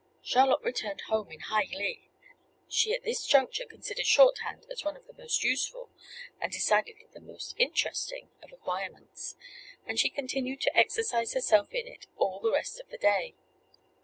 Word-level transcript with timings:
Charlotte 0.23 0.63
returned 0.63 1.01
home 1.01 1.31
in 1.31 1.41
high 1.41 1.65
glee. 1.65 2.09
She 2.67 2.91
at 2.91 3.03
this 3.03 3.23
juncture 3.23 3.65
considered 3.69 4.07
shorthand 4.07 4.65
as 4.71 4.83
one 4.83 4.97
of 4.97 5.05
the 5.05 5.13
most 5.13 5.43
useful, 5.43 5.91
and 6.41 6.51
decidedly 6.51 7.05
the 7.13 7.19
most 7.19 7.53
interesting 7.59 8.31
of 8.41 8.51
acquirements; 8.51 9.35
and 9.85 9.99
she 9.99 10.09
continued 10.09 10.61
to 10.61 10.75
exercise 10.75 11.33
herself 11.33 11.71
in 11.71 11.85
it 11.87 12.07
all 12.17 12.39
the 12.39 12.51
rest 12.51 12.79
of 12.79 12.89
the 12.89 12.97
day. 12.97 13.35